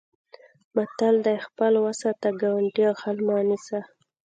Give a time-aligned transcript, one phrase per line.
[0.75, 3.79] متل دی: خپل و ساته ګاونډی غل مه نیسه.